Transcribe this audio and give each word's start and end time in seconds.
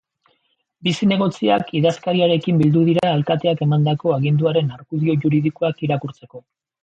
Bi 0.87 0.93
zinegotziak 0.99 1.67
idazkariarekin 1.79 2.57
bildu 2.63 2.81
dira 2.87 3.11
alkateak 3.17 3.61
emandako 3.67 4.15
aginduaren 4.17 4.75
argudio 4.79 5.17
juridikoak 5.27 5.85
irakurtzeko. 5.89 6.43